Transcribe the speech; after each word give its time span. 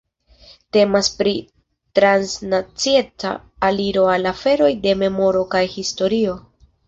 Temas 0.77 1.09
pri 1.17 1.33
transnacieca 1.99 3.33
aliro 3.69 4.07
al 4.15 4.27
aferoj 4.33 4.71
de 4.87 4.95
memoro 5.05 5.47
kaj 5.55 5.65
historio. 5.77 6.35